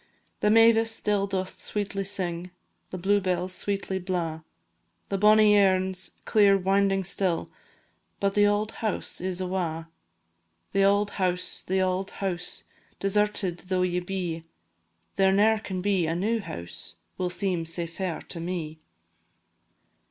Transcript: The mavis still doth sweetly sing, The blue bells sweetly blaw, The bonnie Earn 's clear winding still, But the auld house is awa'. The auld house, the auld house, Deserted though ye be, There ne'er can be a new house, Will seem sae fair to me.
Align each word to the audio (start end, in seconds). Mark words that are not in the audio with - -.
The 0.39 0.49
mavis 0.49 0.89
still 0.89 1.27
doth 1.27 1.61
sweetly 1.61 2.05
sing, 2.05 2.49
The 2.89 2.97
blue 2.97 3.21
bells 3.21 3.53
sweetly 3.53 3.99
blaw, 3.99 4.41
The 5.09 5.19
bonnie 5.19 5.55
Earn 5.59 5.93
's 5.93 6.13
clear 6.25 6.57
winding 6.57 7.03
still, 7.03 7.51
But 8.19 8.33
the 8.33 8.47
auld 8.47 8.71
house 8.71 9.21
is 9.21 9.39
awa'. 9.39 9.85
The 10.71 10.83
auld 10.83 11.11
house, 11.21 11.61
the 11.61 11.81
auld 11.81 12.09
house, 12.17 12.63
Deserted 12.99 13.59
though 13.67 13.83
ye 13.83 13.99
be, 13.99 14.43
There 15.17 15.31
ne'er 15.31 15.59
can 15.59 15.83
be 15.83 16.07
a 16.07 16.15
new 16.15 16.39
house, 16.39 16.95
Will 17.19 17.29
seem 17.29 17.67
sae 17.67 17.85
fair 17.85 18.21
to 18.21 18.39
me. 18.39 18.79